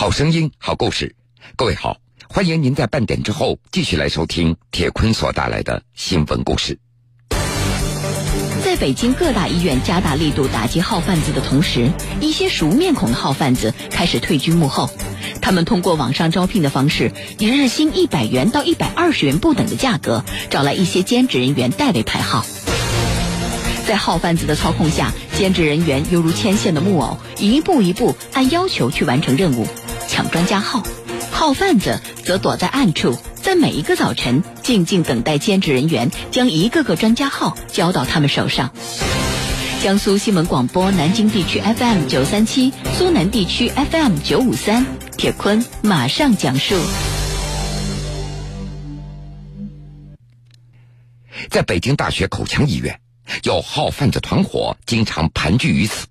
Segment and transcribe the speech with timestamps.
[0.00, 1.14] 好声音，好故事。
[1.56, 6.78] 各位好，欢迎您在半点之后继续来收听铁坤所带来的新闻故事。
[8.64, 11.90] 在北京各大医院加大力度打击号贩子的同时，
[12.22, 14.88] 一些熟面孔的号贩子开始退居幕后。
[15.42, 22.46] 他们通过网上招聘的方式，以日薪一百元到一百二十元不等的价格，找来一些兼职人员代为排号。
[23.86, 29.66] 在号贩子的操控下，兼职人员犹如牵线的木偶，一步一步按要求去完成任务，
[30.20, 30.82] 抢专家号。
[31.30, 38.70] 号贩子则躲在暗处，在每一个早晨静静等待兼职人员将一个个专家号交到他们手上。
[39.82, 44.84] 江苏新闻广播南京地区 FM 九三七，苏南地区 FM 九五三，
[45.16, 46.74] 铁坤马上讲述。
[51.48, 53.00] 在北京大学口腔医院，
[53.44, 56.06] 有号贩子团伙经常盘踞于此，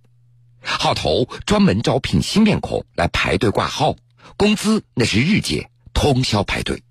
[0.77, 3.95] 号头专门招聘新面孔来排队挂号。
[4.37, 6.83] 工资那是日结，通宵排队。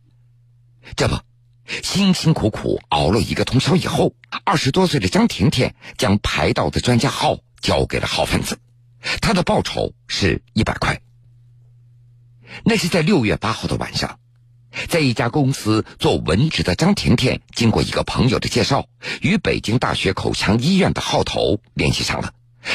[0.97, 1.17] 这不，
[1.83, 8.59] 辛辛苦苦熬了一个通宵以后，二十多岁的张甜甜将排到的专家号交给了号贩子，
[9.21, 11.01] 他的报酬是一百块。
[12.65, 14.19] 那是在六月八号的晚上，
[14.89, 18.87] 在一家公司做文职的张甜甜，经过一个朋友的介绍，
[19.23, 22.33] 与北京大学口腔医院的号头联系上了。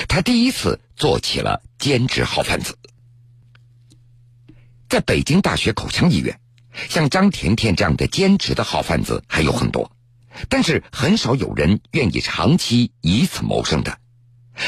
[0.07, 2.77] 他第一次做起了兼职号贩子。
[4.89, 6.39] 在北京大学口腔医院，
[6.89, 9.91] 像张甜甜这样的兼职的号贩子还有很多，
[10.49, 13.99] 但是很少有人愿意长期以此谋生的。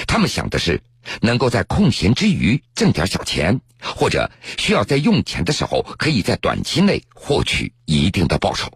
[0.08, 0.82] 他们想的是
[1.22, 8.72] 能够在空闲之余挣点小钱，或者需要在用钱的时候可以在短期内获取一定的报酬。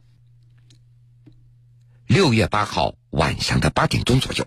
[2.05, 4.45] 六月八号晚上的八点钟左右，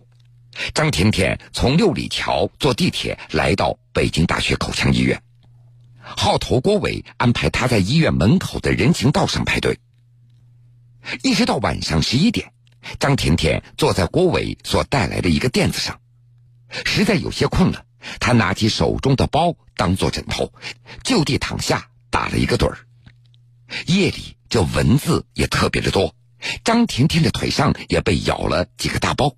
[0.75, 5.23] 张甜甜从六里桥坐地铁来到北京大学口腔医院。
[6.05, 9.79] 号头郭伟安排他在医院门口的人行道上排队，
[11.23, 12.53] 一直到晚上十一点，
[12.99, 16.01] 张甜甜坐在郭伟所带来的一个垫子上，
[16.85, 17.85] 实在有些困了，
[18.19, 20.53] 他拿起手中的包当做枕头，
[21.05, 22.79] 就地躺下打了一个盹儿。
[23.87, 26.15] 夜里这蚊子也特别的多，
[26.65, 29.35] 张甜甜的腿上也被咬了几个大包，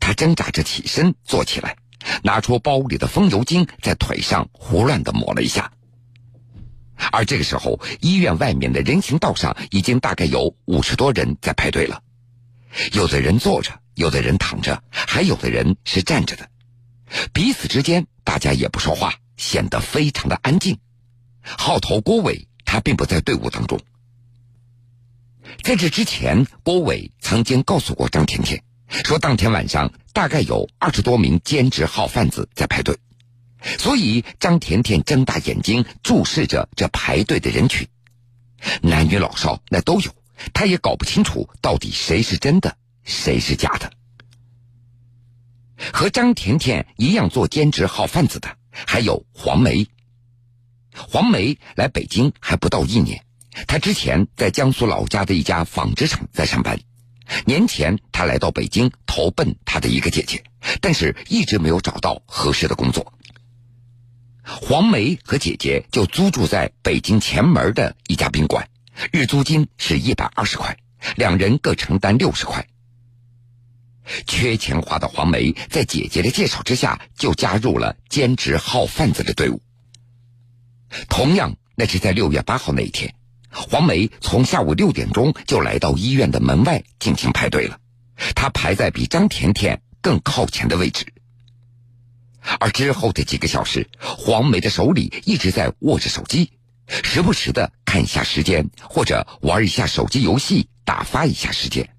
[0.00, 1.76] 他挣扎着起身坐起来，
[2.22, 5.72] 拿出包里的风油精，在腿上胡乱的抹了一下。
[7.12, 12.02] 而这个时候，医院外面的人行道上已经大概有五十多人在排队了，
[12.92, 16.48] 有的人坐着，有的人躺着，还有的人是站着的。
[17.32, 20.78] 彼此之间，大家也不说话，显得非常的安静。
[21.42, 23.78] 号头郭伟他并不在队伍当中。
[25.62, 32.96] 在这之前，郭伟曾经告诉过张甜甜，说当天晚上大概有二十多名兼职号贩子在排队。
[33.78, 37.88] 所以，张甜甜睁大眼睛注视着这排队的人群，
[38.82, 40.14] 男女老少那都有，
[40.52, 43.90] 她也搞不清楚到底谁是真的，谁是假的。
[45.92, 49.88] 和张甜甜一样做兼职号贩子的还有黄梅。
[50.94, 53.24] 黄梅来北京还不到一年，
[53.66, 56.78] 她之前在江苏老家的一家纺织厂在上班，
[57.44, 60.42] 年前他来到北京投奔他的一个姐姐，
[60.80, 63.12] 但是一直没有找到合适的工作。
[64.44, 68.68] 黄梅和姐姐就租住在北京前门的一家宾馆，
[69.10, 70.76] 日租金是一百二十块，
[71.16, 72.66] 两人各承担六十块。
[74.28, 79.60] 缺钱花的黄梅在姐姐的介绍之下，就加入了兼职号贩子的队伍。
[81.08, 83.12] 同样，那是在六月八号那一天，
[83.50, 87.78] 黄梅从下午六点钟就来到医院的门外进行排队了，
[88.34, 91.06] 她排在比张甜甜更靠前的位置。
[92.60, 96.52] 而之后的几个小时，黄梅的手里一直在握着手机，
[96.86, 101.90] 时不时的看一下时间，或者玩一下手机游戏，打发一下时间。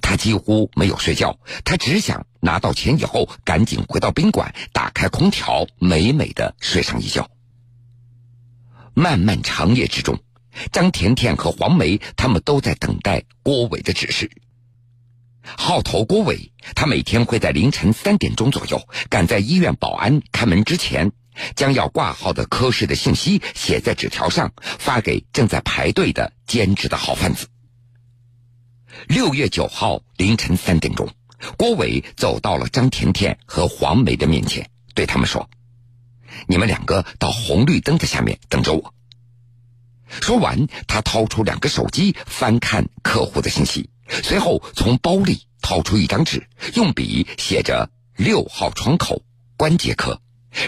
[0.00, 7.28] 他几乎没有睡觉，他只想拿到钱以后赶紧回到宾馆，打开空调，美美的睡上一觉。
[8.94, 10.18] 漫漫长夜之中，
[10.72, 14.30] 张甜甜和黄梅他们都在等待郭伟的指示。
[15.42, 21.12] 号头郭伟，他每天会在凌晨三点钟左右，赶在医院保安开门之前，
[21.54, 27.46] 将要挂号的科室的信息写在纸条上，发给正在排队的兼职的号贩子。
[29.06, 31.08] 六月九号凌晨三点钟，
[31.56, 35.48] 郭伟走到了张甜甜和黄梅的面前，对他们说
[36.48, 38.92] ：“你们两个到红绿灯的下面等着我。”
[40.08, 43.88] 说完，他掏出两个手机，翻看客户的信息。
[44.22, 49.20] 随后，从包里掏出一张纸，用笔写着“六号窗口
[49.56, 50.20] 关节科”，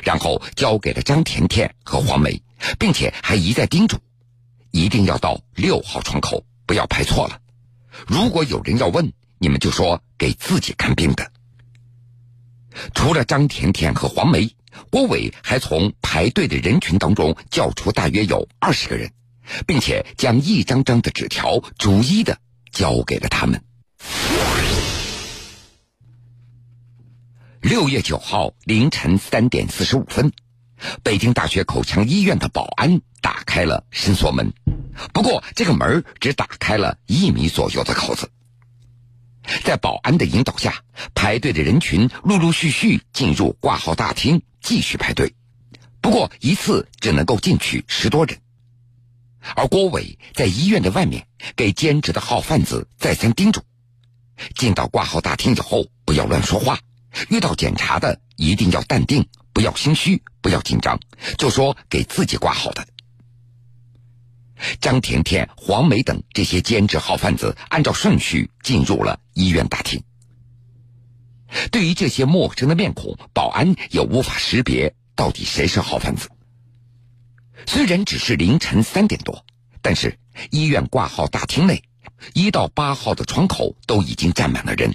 [0.02, 2.42] 然后交给了张甜甜和黄梅，
[2.78, 3.96] 并且还一再叮嘱，
[4.72, 7.40] 一定要到六号窗口，不要排错了。
[8.06, 11.30] 如果有人要问，你们就说给自己看病的。
[12.94, 14.50] 除了张甜甜和黄梅，
[14.90, 19.10] 郭伟还从排队的人群当中叫出大约有二十个人，
[19.66, 22.38] 并且将一张张的纸条逐一的
[22.72, 23.62] 交给了他们。
[27.60, 30.32] 六月九号凌晨三点四十五分，
[31.02, 34.52] 北京大学口腔医院的保安打开了伸缩门，
[35.12, 38.30] 不过这个门只打开了一米左右的口子。
[39.64, 40.82] 在保安的引导下，
[41.14, 45.34] 排队的人群陆陆续续进入挂号大厅，继续排队。
[46.00, 48.38] 不过一次只能够进去十多人。
[49.56, 53.62] 而郭伟在医院的外面给兼职的号贩子再三叮嘱：
[54.56, 56.76] 进到挂号大厅以后，不要乱说话；
[57.30, 61.00] 遇到检查的，一定要淡定，不要心虚，不要紧张，
[61.36, 62.86] 就说给自己挂号的。
[64.80, 70.02] 张甜甜、黄梅等这些兼职号贩子按照顺序进入了医院大厅。
[71.70, 76.28] 对于这些陌生的面孔，保安也无法识别到底谁是号贩子。
[77.66, 79.44] 虽然只是凌晨三点多，
[79.82, 80.18] 但是
[80.50, 81.82] 医院挂号大厅内
[82.34, 84.94] 一到八号的窗口都已经站满了人。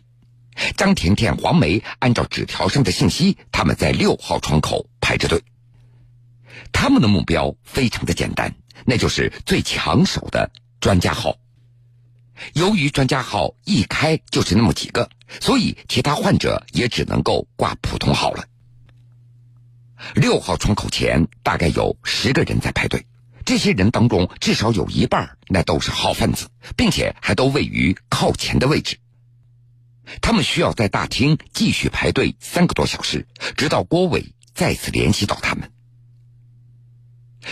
[0.78, 5.44] 张甜甜、黄梅按照纸条上的信息，他们在六号窗口排着队。
[6.72, 8.54] 他们的目标非常的简单。
[8.86, 10.52] 那就是最抢手的
[10.82, 11.38] 专家号。
[12.54, 18.44] 由于专家号一开就是那么几个，所以其他患者也只能够挂普通号了。
[20.16, 23.06] 六号窗口前大概有十个人在排队，
[23.46, 28.98] 这些人当中至少有一半那都是号贩子，并且还都位于靠前的位置。
[30.22, 35.72] 他们需要在大厅继续排队三个多小时，直到郭伟再次联系到他们。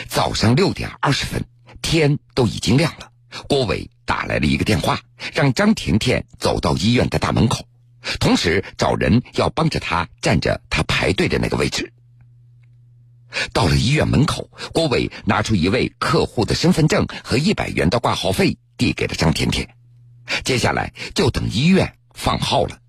[0.08, 1.44] 早上六点二十分，
[1.82, 3.12] 天都已经亮了。
[3.48, 5.00] 郭伟打来了一个电话，
[5.34, 7.66] 让张甜甜走到医院的大门口，
[8.20, 11.94] 同时找人要帮着他站着他排队的那个位置。
[13.54, 19.76] 到了医院门口，郭伟拿出一位客户的身份证和一百元的挂号费，递给了张甜甜。
[20.44, 22.80] 接下来就等医院放号了。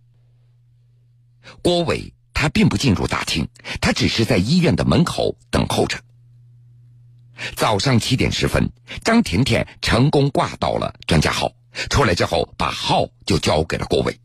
[1.63, 3.49] 郭伟他并不进入大厅，
[3.81, 5.99] 他只是在医院的门口等候着。
[7.57, 8.71] 早上七点十分，
[9.03, 11.53] 张甜甜成功挂到了专家号。
[11.89, 14.21] 出来之后，把号就交给了郭伟。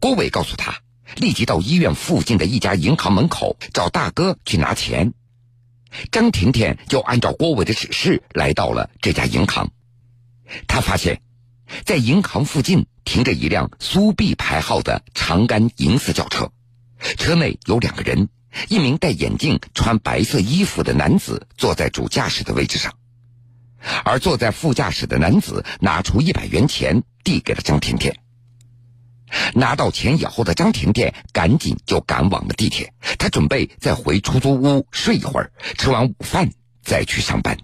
[0.00, 0.80] 郭伟告诉他，
[1.16, 5.12] 立即到医院附近的一家银行门口找大哥去拿钱。
[6.10, 9.70] 张甜甜就按照郭伟的指示来到了这家银行。
[10.66, 11.20] 他发现，
[11.84, 16.50] 在银行附近停着一辆苏 B 牌号的长杆银色轿车，
[17.16, 18.28] 车内有两个人。
[18.68, 22.94] 一名戴眼镜、穿白色衣服的男子坐在主驾驶的位置上，
[24.04, 28.18] 而坐在副驾驶的男子拿出一百元钱递给了张甜甜。
[29.54, 36.50] 拿到钱以后的张甜甜赶紧就赶往了地铁，她准备再回出租屋睡一会儿，吃完午饭
[36.82, 37.58] 再去上班。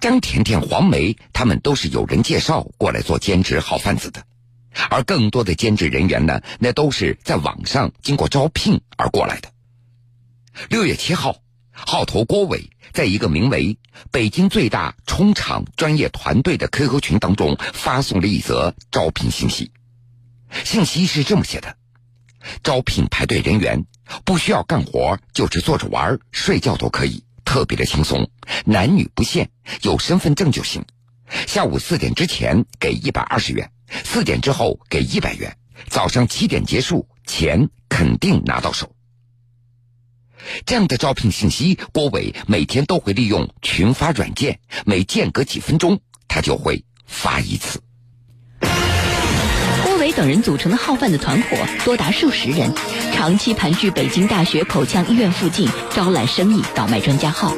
[0.00, 4.24] 张甜甜、黄梅他们都是有人介绍过来做兼职好贩子的。
[4.90, 9.48] 而更多的兼职人员呢，那都是在网上经过招聘而过来的。
[10.68, 11.36] 六月七号，
[11.70, 13.78] 号头郭伟在一个名为
[14.10, 19.70] “北京最大冲场专业团队”的 QQ 群当中发送了一则招聘信息。
[20.62, 21.76] 信息是这么写的：
[22.62, 23.84] 招聘排队人员，
[24.24, 28.30] 不需要干活，就是坐着玩、睡觉都可以，特别的轻松，
[28.64, 29.48] 男女不限，
[29.82, 30.84] 有身份证就行。
[31.46, 33.70] 下午四点之前给一百二十元。
[34.04, 35.56] 四点之后给一百元，
[35.88, 38.94] 早上七点结束，钱肯定拿到手。
[40.66, 47.82] 这样的招聘信息，郭伟每天都会利用群发软件，每间隔几分钟，他就会发一次。
[50.16, 52.72] 等人组成的号贩子团伙多达数十人，
[53.12, 57.52] 长期盘踞北京大学口腔医院附近，招揽生意，倒卖专家号。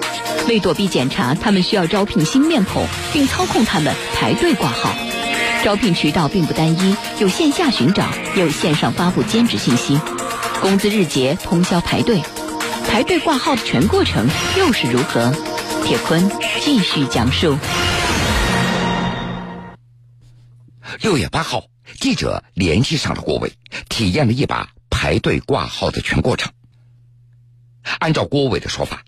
[0.48, 4.90] 为躲避检查，他们需要招聘新面孔，并操控他们排队挂号。
[5.62, 10.00] 招聘渠道并不单一，有线下寻找，有线上发布兼职信息，
[10.60, 12.22] 工资日结，通宵排队，
[12.88, 14.26] 排队挂号的全过程
[14.58, 15.34] 又是如何？
[15.84, 17.56] 铁坤继续讲述。
[21.02, 21.64] 六月八号，
[22.00, 23.52] 记者联系上了郭伟，
[23.88, 26.52] 体验了一把排队挂号的全过程。
[27.98, 29.04] 按照郭伟的说法，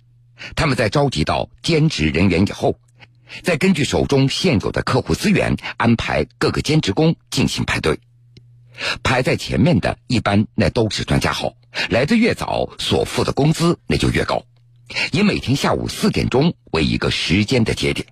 [0.55, 2.79] 他们在召集到兼职人员以后。
[3.43, 8.01] 再根据手中现有的客户资源安排各个兼职工进行排队，
[9.03, 11.55] 排在前面的一般那都是专家号，
[11.91, 14.43] 来的越早，所付的工资那就越高。
[15.13, 18.07] 以每天下午四点钟为一个时间的节点，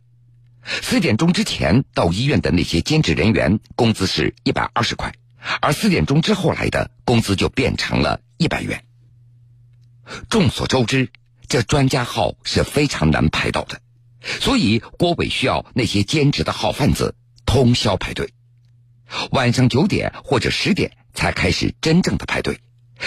[0.67, 5.15] 四点钟之前到医院的那些兼职人员工资是一百二十块，
[5.61, 8.85] 而四点钟之后来的工资就变成了一百元。
[10.29, 11.11] 众所周知，
[11.49, 13.81] 这专家号是非常难排到的，
[14.41, 18.33] 所以郭伟需要那些兼职的号贩子通宵排队，
[19.31, 22.61] 晚上九点或者十点才开始真正的排队，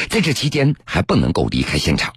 [0.09, 2.13] 在这期间还不能够离开现场。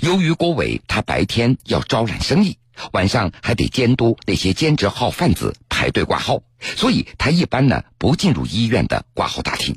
[0.00, 2.56] 由于郭伟他白天要招揽生意，
[2.92, 9.76] 晚上还得监督那些兼职号贩子排队挂号，所以他一般呢不进入医院的挂号大厅。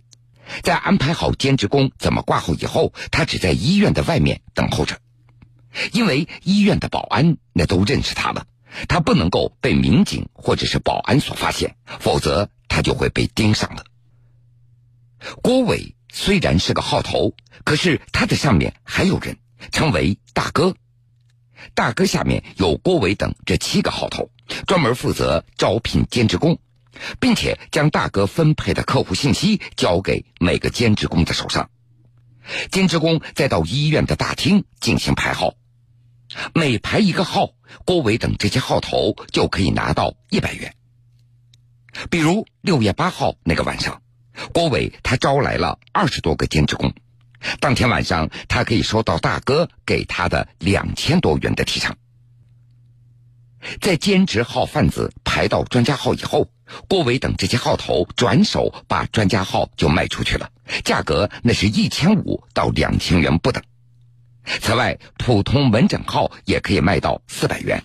[0.63, 4.97] 在安排好兼职工怎么挂号以后，他只在医院的外面等候着，
[5.91, 8.45] 因为医院的保安那都认识他了，
[8.87, 13.83] 他不能够被民警或者是保安所发现，否则他就会被盯上了。
[15.41, 17.33] 郭伟虽然是个号头，
[17.65, 19.37] 可是他的上面还有人，
[19.71, 20.75] 称为大哥。
[21.73, 24.29] 大哥下面有郭伟等这七个号头，
[24.65, 26.59] 专门负责招聘兼职工。
[27.19, 31.69] 并且将大哥分配的客户信息交给每个兼职工的手上，
[32.71, 35.53] 兼职工再到医院的大厅进行排号，
[36.55, 37.51] 每排一个号，
[37.85, 40.73] 郭伟等这些号头就可以拿到一百元。
[42.09, 44.01] 比如六月八号那个晚上，
[44.51, 46.93] 郭伟他招来了二十多个兼职工，
[47.59, 51.95] 当天晚上他可以收到大哥给他的两千多元的提成。
[53.81, 56.49] 在兼职号贩子排到专家号以后。
[56.89, 60.49] 郭伟等这些号头转手把专家号就卖出去了，
[60.83, 63.63] 价格那是一千五到两千元不等。
[64.43, 67.81] 此外，普通门诊号也可以卖到四百元，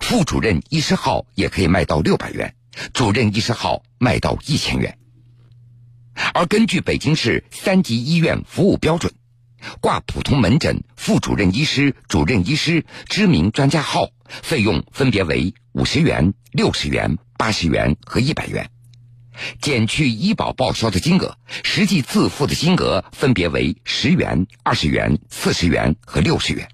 [0.00, 2.54] 副主任医师号也可以卖到六百元，
[2.92, 4.96] 主任医师号卖到一千元。
[6.34, 9.12] 而根据北京市三级医院服务标准，
[9.80, 17.18] 挂普通门诊、副主任医师、主任医师、知名专家号费用分别为五十元、六十元。
[17.40, 18.70] 八十元和一百元，
[19.62, 26.68] 减去医保报销的金额，实际自付的金额分别为十元、二十元、四十元和六十元。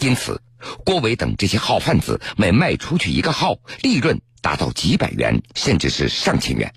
[0.00, 0.42] 因此，
[0.84, 6.74] 郭伟等这些号贩子每卖出去一个号，利润达到几百元，甚至是上千元。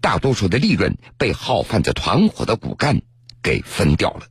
[0.00, 3.00] 大多数的利润被号贩子团伙的骨干
[3.42, 4.26] 给分掉了。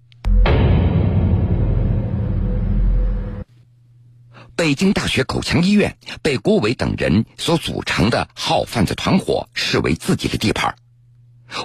[4.56, 10.75] 北京大学口腔医院被郭伟等人所组成的号贩子团伙视为自己的地盘。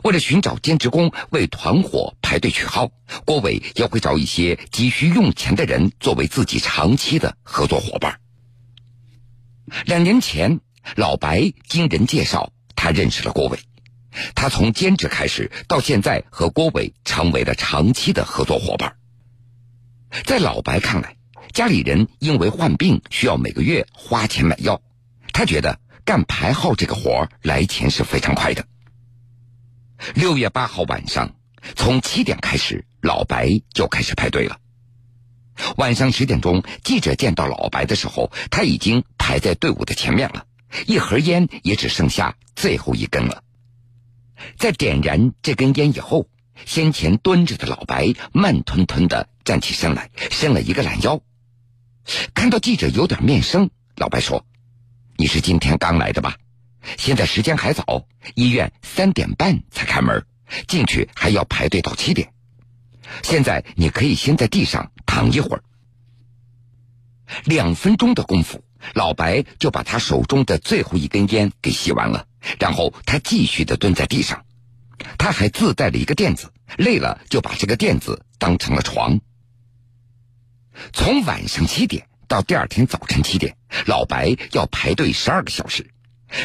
[0.05, 2.91] 为了寻找兼职工为团伙排队取号，
[3.25, 8.21] 郭伟也会找一些急需用钱的人作为自己长期的合作伙伴。
[9.87, 10.61] 两年前，
[10.95, 13.59] 老白经人介绍，他认识了郭伟。
[14.35, 18.97] 他从兼职开始，到现在和郭伟成为了长期的合作伙伴。
[20.25, 21.17] 在老白看来，
[21.53, 24.83] 家里人因为患病需要每个月花钱买药，
[25.33, 28.67] 他觉得干排号这个活来钱是非常快的。
[30.15, 31.35] 六月八号晚上，
[31.77, 34.59] 从七点开始，老白就开始排队了。
[35.77, 40.47] 晚上十点钟，记者见到老白的时候，他已经排在队伍的前面了，
[40.87, 43.45] 一盒烟也只剩下最后一根了。
[44.57, 46.29] 在点燃这根烟以后，
[46.65, 51.21] 先前蹲着的老白慢吞吞的站起身来，伸了一个懒腰。
[52.35, 54.45] 看到记者有点面生，老白说
[55.17, 56.37] ：“你是今天刚来的吧？
[56.99, 60.27] 现在时间还早，医院三点半才开门，
[60.67, 62.33] 进去还要排队到七点。
[63.23, 65.63] 现在你可以先在地上躺一会儿。”
[67.45, 72.27] 两分钟的功夫，老白就把他手中的最后一根烟给吸完了，
[72.59, 74.45] 然后他继续的蹲在地上。
[75.19, 79.21] 他还自带了一个垫子，累了就把这个垫子当成了床。
[80.93, 83.57] 从晚上七点到第二天早晨七点，
[83.87, 85.91] 老白要排队十二个小时，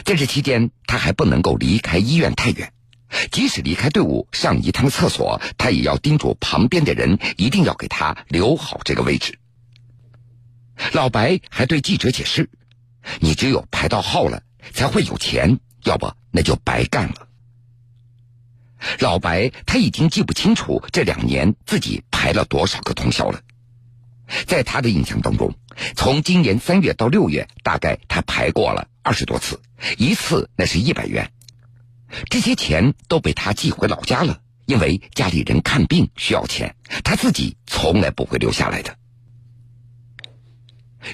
[0.06, 2.74] 在这期间他还不能够离开医院太远，
[3.32, 9.38] 即使离开队伍上一趟厕所，他也要叮嘱旁边的人一定要给他留好这个位置。
[10.94, 12.50] 老白还对记者解释
[13.22, 17.28] ：“你只有排到号了，才会有钱，要不那就白干了。”
[19.00, 23.42] 老白他已经记不清楚这两年自己排了多少个通宵了。
[24.46, 25.56] 在他的印象当中，
[25.96, 29.62] 从今年三月到六月，大概他排过了二十多次，
[29.98, 31.32] 一次那是一百元，
[32.30, 34.42] 这些钱都被他寄回老家了。
[34.66, 38.98] 因为家里人看病需要钱，他自己从来不会留下来的。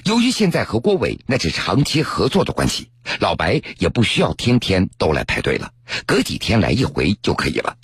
[0.04, 5.72] 由于现在和郭伟那是长期合作的关系，老白也不需要天天都来排队了，
[6.06, 7.76] 隔几天来一回就可以了。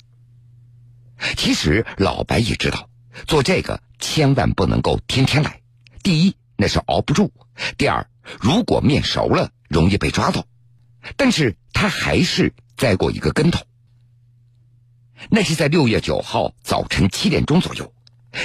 [1.37, 2.89] 其实老白也知道，
[3.27, 5.61] 做这个千万不能够天天来。
[6.03, 7.31] 第一，那是熬不住；
[7.77, 8.07] 第二，
[8.39, 10.45] 如果面熟了，容易被抓到。
[11.15, 13.63] 但是他还是栽过一个跟头。
[15.29, 17.93] 那是在六月九号早晨七点钟左右，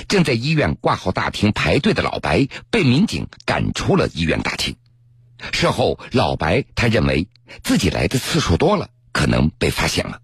[0.09, 4.77] 正在医院挂号大厅排队的老白被民警赶出了医院大厅。
[5.53, 7.29] 事后，老白他认为
[7.63, 10.21] 自己来的次数多了，可能被发现了。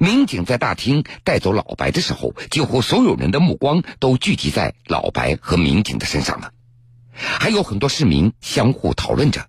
[0.00, 6.52] 民警在大厅带走老白的时候，几乎所有人的目光都聚集在老白和民警的身上了，
[7.12, 9.48] 还有很多市民相互讨论着：“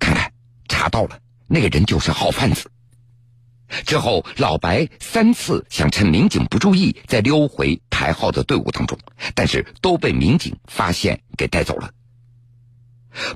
[0.00, 0.32] 看看，
[0.68, 2.70] 查到了，那个人就是号贩子。”
[3.86, 8.98] 之后，老白三次想趁民警不注意再溜回排号的队伍当中，
[9.34, 11.90] 但是都被民警发现给带走了。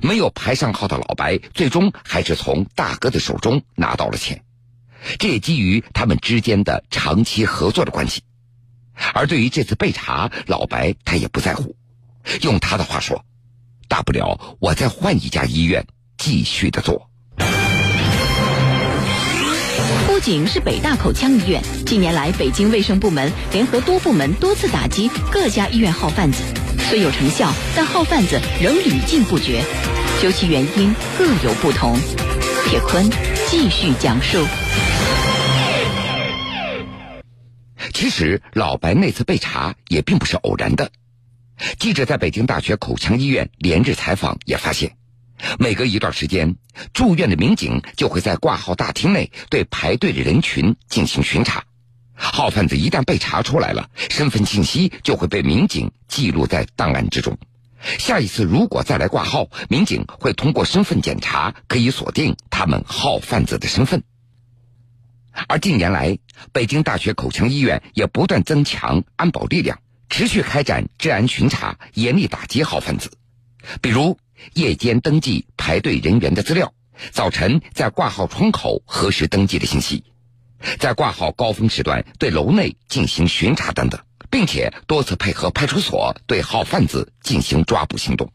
[0.01, 4.43] 没有排上号的老白，最终还是从大哥的手中拿到了钱。
[5.19, 8.23] 这也基于他们之间的长期合作的关系，
[9.13, 11.75] 而对于这次被查，老白他也不在乎。
[12.41, 13.23] 用他的话说
[13.87, 15.85] ：“大不了我再换一家医院
[16.17, 17.09] 继续的做。”
[20.07, 26.43] 不仅是北大口腔医院，近年来北京卫生部门联合多部门多次打击各家医院号贩子，
[26.89, 29.63] 虽有成效，但号贩子仍屡禁不绝。
[30.21, 31.97] 究其原因，各有不同。
[32.67, 33.07] 铁坤
[33.47, 34.45] 继续讲述。
[37.93, 40.91] 其实，老白那次被查也并不是偶然的。
[41.79, 44.95] 记者在北京大学口腔医院连日采访，也发现，
[45.59, 46.55] 每隔一段时间，
[46.93, 51.63] 住院的民警就会在挂号大厅内对排队的人群进行巡查。
[52.13, 57.37] 号贩子一旦被查出来了，身份信息就会被民警记录在档案之中。
[57.99, 64.03] 下一次如果再来挂号，民警会通过身份检查，可以锁定他们号贩子的身份。
[65.47, 66.17] 而近年来，
[66.53, 73.11] 北京大学口腔医院也不断增强安保力量，持续开展治安巡查，严厉打击号贩子。
[73.81, 74.17] 比如，
[74.53, 76.73] 夜间登记排队人员的资料，
[77.11, 80.03] 早晨在挂号窗口核实登记的信息，
[80.79, 88.31] 在挂号高峰时段对楼内进行巡查等等，并且多次配合派出所对号贩子进行抓捕行动。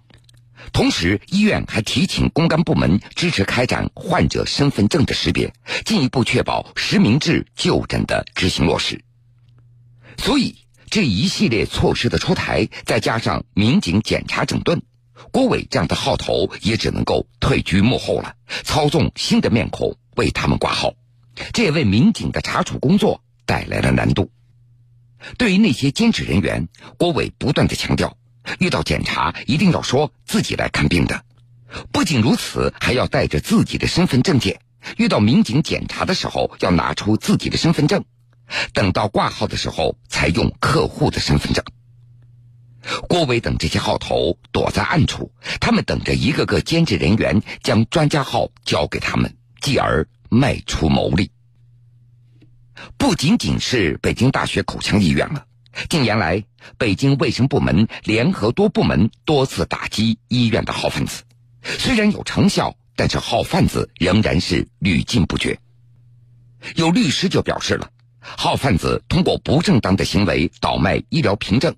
[0.72, 5.52] 同时，医院还提请公安部门支持开展患者身份证的识别，
[5.86, 9.02] 进一步确保实名制就诊的执行落实。
[10.18, 10.56] 所以，
[10.90, 14.82] 这一系列措施的出台，再加上民警检查整顿，
[15.32, 20.94] 郭伟这样的号头也只能够退居幕后了，操纵新的面孔为他们挂号，
[21.52, 24.30] 这也为民警的查处工作带来了难度。
[25.36, 28.16] 对于那些兼职人员，郭伟不断的强调。
[28.58, 31.22] 遇到检查，一定要说自己来看病的。
[31.92, 34.60] 不仅如此，还要带着自己的身份证件。
[34.96, 38.02] 遇到民警检查的时候，要拿出自己的身份证。
[38.72, 41.62] 等到挂号的时候，才用客户的身份证。
[43.08, 51.30] 郭伟等这些号头躲在暗处，他们等着一个个兼职人员将专家号交给他们，继而卖出牟利。
[52.96, 55.44] 不仅仅是北京大学口腔医院了。
[55.88, 56.42] 近年来，
[56.78, 61.22] 北京卫生部门联合多部门多次打击医院的号贩子，
[61.62, 65.58] 虽然有成效，但是号贩子仍然是屡禁不绝。
[66.74, 67.90] 有律师就表示了，
[68.20, 71.74] 号贩子通过不正当的行为倒卖医疗凭证，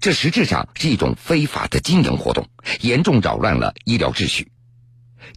[0.00, 2.48] 这实质上是一种非法的经营活动，
[2.80, 4.52] 严重扰乱了医疗秩序。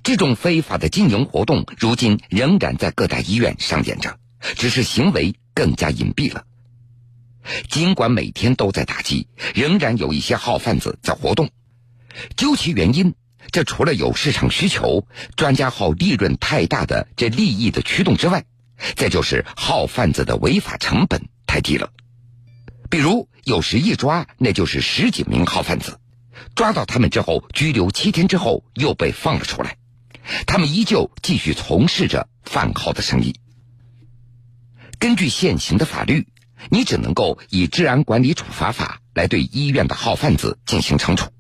[0.04, 4.18] 这种非法的经营活动，如今仍然在各大医院上演着，
[4.56, 6.46] 只是行为更加隐蔽了。
[7.70, 11.50] 尽管每天都在打击，仍然有一些号贩子在活动。
[12.36, 13.16] 究其原因，
[13.52, 18.46] 这除了有市场需求、专家号利润太大的这利益的驱动之外，
[18.96, 21.90] 再就是号贩子的违法成本太低了。
[22.92, 26.00] 比如，有时一抓那就是十几名号贩子，
[26.54, 29.78] 抓到他们之后拘留七天之后又被放了出来，
[30.46, 33.34] 他们依旧继续从事着贩号的生意。
[35.00, 36.28] 根据现行的法律。
[36.70, 41.32] 你只能够以治安管理处罚法来对医院的号贩子进行惩处，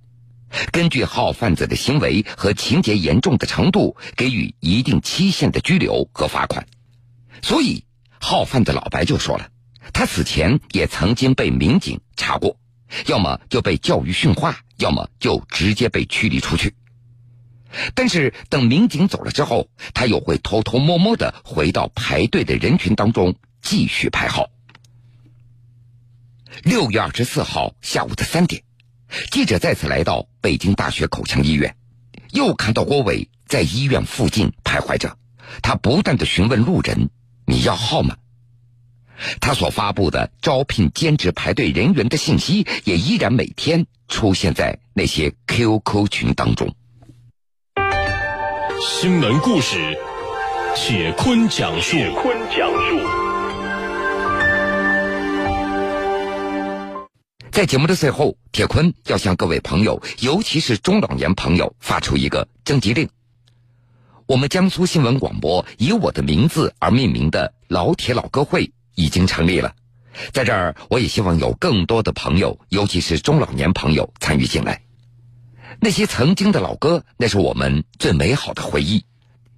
[0.72, 6.66] 根据号贩子的行为和情节严重的程度，给予一定期限的拘留和罚款。
[7.44, 7.86] 所以，
[8.20, 9.50] 号贩子老白就说了，
[9.94, 12.58] 他此前也曾经被民警查过，
[13.08, 16.74] 要么就被教育训话，要么就直接被驱离出去。
[17.96, 24.50] 但是等民警走了之后，他又会偷偷摸摸的回到排队的人群当中继续排号。
[26.64, 28.64] 六月二十四号下午的三点，
[29.32, 31.76] 记者再次来到北京大学口腔医院，
[32.32, 35.18] 又看到郭伟在医院附近徘徊着。
[35.62, 37.10] 他不断的询问路人
[37.48, 38.18] ：“你要号吗？”
[39.40, 46.74] 他所发布的招聘兼职排队人员的信息，也依然每天出现在那些 QQ 群当中。
[48.80, 49.98] 新闻故事，
[50.76, 51.92] 铁坤讲述。
[51.92, 53.00] 铁坤讲述。
[57.52, 63.10] 在节目的最后，铁坤要向各位朋友，尤其是中老年朋友，发出一个征集令。
[64.26, 68.72] 我们江苏新闻广播以我的名字而命名的老铁老歌会。
[68.96, 69.76] 已经成立了，
[70.34, 74.82] 在这儿，我也希望有更多的朋友，尤其是中老年朋友参与进来。
[75.80, 79.04] 那些曾经的老歌，那是我们最美好的回忆。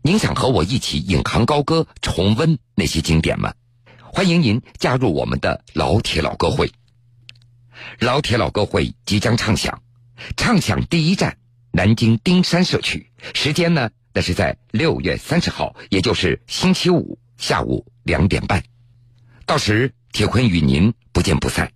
[0.01, 3.53] 您想和我一起引吭高歌，重温那些经典吗？
[4.01, 6.71] 欢迎您加入我们的老铁老歌会。
[7.99, 9.81] 老铁老歌会即将唱响，
[10.37, 11.37] 唱响第一站
[11.71, 18.63] 南京丁山社区，时间呢，那是在六月三十号，也就是星期五下午两点半。
[19.45, 21.71] 到时，铁坤与您不见不散。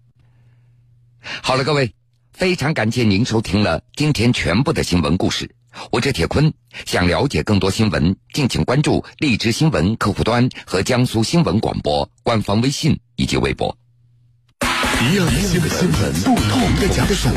[1.42, 1.94] 好了，各位，
[2.32, 5.52] 非常感谢您收听了今天全部的新闻故事。
[5.92, 6.54] 我是铁坤，
[6.86, 13.78] 想了解更多新闻，敬请关注荔枝新闻客户端和江苏新闻广播官方微信以及微博。
[15.02, 17.30] 一样的新闻，不同的讲述。